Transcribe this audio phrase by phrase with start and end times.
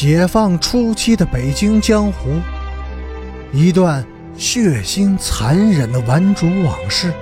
[0.00, 2.40] 解放初期的北京江湖，
[3.52, 7.12] 一段血腥残忍的顽主往事。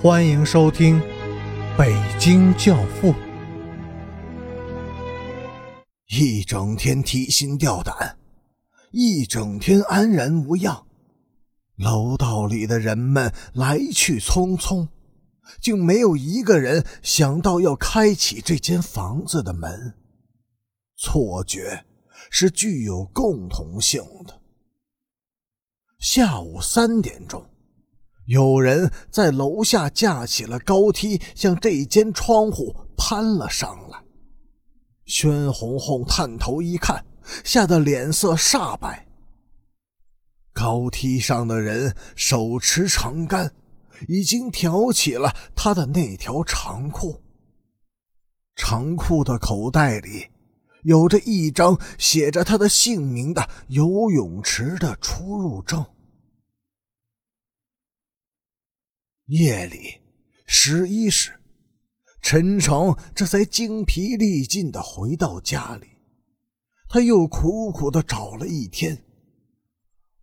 [0.00, 1.00] 欢迎收听
[1.76, 3.12] 《北京教父》。
[6.06, 8.16] 一整天提心吊胆，
[8.92, 10.84] 一整天安然无恙。
[11.74, 14.86] 楼道里的人们来去匆匆，
[15.60, 19.94] 竟没有一个人想到要开启这间房子的门。
[21.04, 21.84] 错觉
[22.30, 24.40] 是具有共同性的。
[25.98, 27.44] 下午三点钟，
[28.24, 34.02] 有人在楼下架起了高梯，向这间窗户攀了上来。
[35.04, 37.04] 宣红红探头一看，
[37.44, 39.06] 吓得脸色煞白。
[40.54, 43.54] 高梯上的人手持长杆，
[44.08, 47.20] 已经挑起了他的那条长裤。
[48.56, 50.28] 长裤的口袋里
[50.84, 55.84] 有着一张写着他的姓名的游泳池的出入证。
[59.26, 60.00] 夜里
[60.46, 61.32] 十一时，
[62.20, 65.86] 陈诚这才精疲力尽的回到家里，
[66.88, 69.02] 他又苦苦的找了一天。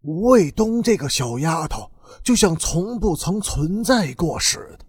[0.01, 1.89] 吴卫东这个小丫头，
[2.23, 4.85] 就像从不曾存在过似的，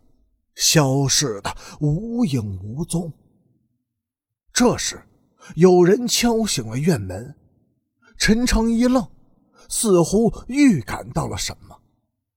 [0.55, 3.11] 消失的无影无踪。
[4.53, 5.03] 这时，
[5.57, 7.35] 有人敲醒了院门，
[8.17, 9.07] 陈诚一愣，
[9.69, 11.81] 似乎预感到了什么，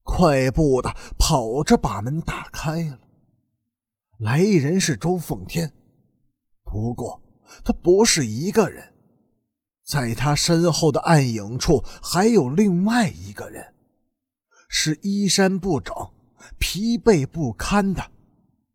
[0.03, 2.99] 快步的跑着把门打开了。
[4.19, 5.73] 来人是周凤天，
[6.63, 7.21] 不过
[7.63, 8.93] 他不是一个人。
[9.83, 13.75] 在他身后的暗影处，还有另外一个人，
[14.67, 15.93] 是衣衫不整、
[16.57, 18.03] 疲惫不堪的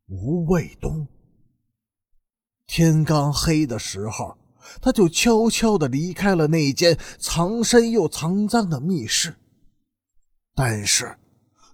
[0.06, 1.05] 吴卫东。
[2.73, 4.39] 天刚黑的时候，
[4.81, 9.34] 他就悄悄地离开了那间藏身又藏赃的密室，
[10.55, 11.19] 但是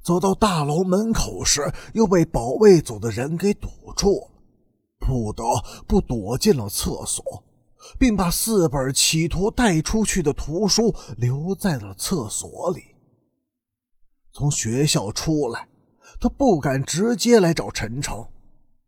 [0.02, 4.30] 走到大楼门口时，又被保卫组的人给堵住了，
[4.98, 5.44] 不得
[5.86, 7.44] 不躲进了厕所。
[8.00, 12.82] 并把四本企图带出去的图书留在了厕所里。
[14.32, 15.68] 从学校出来，
[16.18, 18.26] 他不敢直接来找陈诚，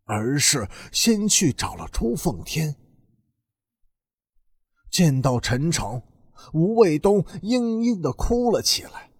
[0.09, 2.75] 而是先去找了朱凤天。
[4.89, 6.01] 见到陈诚，
[6.51, 9.11] 吴卫东嘤嘤的哭了起来。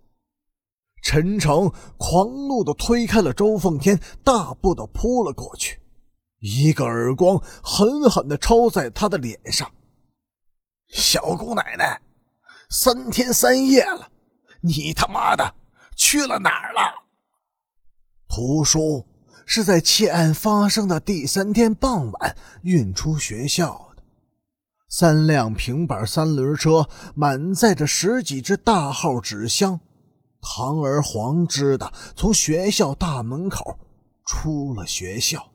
[1.04, 5.80] 陈诚狂怒的推开了周凤天，大步的扑了过去。
[6.40, 9.72] 一个耳光狠狠的抽在他的脸上。
[10.88, 12.02] 小姑奶奶，
[12.72, 14.12] 三天三夜了，
[14.62, 15.54] 你他妈的
[15.96, 16.82] 去了哪儿了？
[18.28, 19.06] 图书
[19.52, 24.04] 是在窃案发生的第三天傍晚运出学校的，
[24.88, 29.80] 三辆平板三轮车满载着十几只大号纸箱，
[30.40, 33.80] 堂而皇之的从学校大门口
[34.24, 35.50] 出了学校。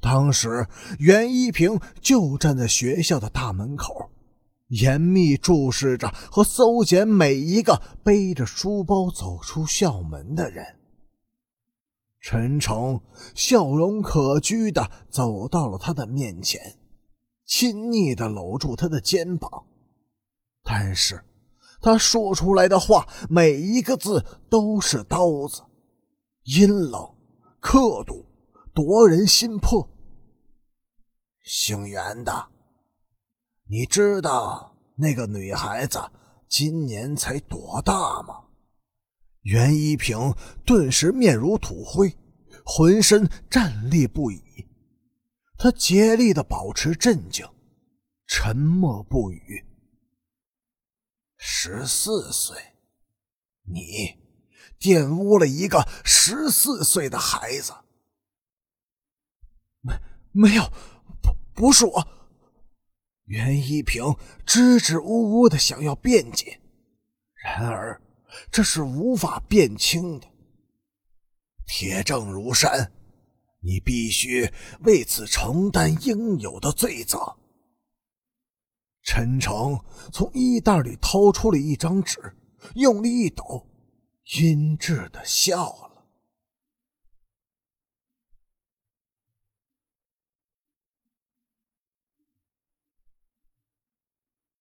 [0.00, 0.68] 当时，
[1.00, 4.08] 袁一平就站在学校的大门口，
[4.68, 10.64] 严密注视着和搜检每一个背着书包走出校门的人。
[12.22, 13.00] 陈诚
[13.34, 16.78] 笑容可掬的走到了他的面前，
[17.44, 19.66] 亲昵的搂住他的肩膀，
[20.62, 21.24] 但是，
[21.80, 25.62] 他说出来的话每一个字都是刀子，
[26.44, 27.14] 阴冷、
[27.60, 28.24] 刻毒。
[28.74, 29.86] 夺人心魄。
[31.42, 32.48] 姓袁的，
[33.68, 36.00] 你知道那个女孩子
[36.48, 38.44] 今年才多大吗？
[39.42, 42.16] 袁一平顿时面如土灰，
[42.64, 44.42] 浑身战栗不已。
[45.56, 47.46] 他竭力的保持镇静，
[48.26, 49.64] 沉默不语。
[51.36, 52.56] 十四岁，
[53.62, 54.16] 你
[54.80, 57.72] 玷污了一个十四岁的孩子。
[59.80, 59.94] 没
[60.32, 60.72] 没有，
[61.22, 62.08] 不不是我。
[63.26, 66.60] 袁一平支支吾吾的想要辩解，
[67.34, 68.01] 然而
[68.50, 70.26] 这是无法辨清的。
[71.66, 72.92] 铁证如山，
[73.60, 74.50] 你必须
[74.80, 77.18] 为此承担应有的罪责。
[79.02, 79.78] 陈诚
[80.12, 82.36] 从衣袋里掏出了一张纸，
[82.74, 83.66] 用力一抖，
[84.38, 85.91] 阴鸷的笑了。